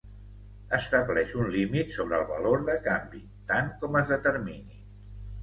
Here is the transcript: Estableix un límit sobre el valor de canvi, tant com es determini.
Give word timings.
Estableix 0.77 1.35
un 1.43 1.51
límit 1.55 1.93
sobre 1.97 2.17
el 2.21 2.25
valor 2.31 2.65
de 2.71 2.79
canvi, 2.89 3.21
tant 3.53 3.71
com 3.85 4.01
es 4.03 4.13
determini. 4.17 4.59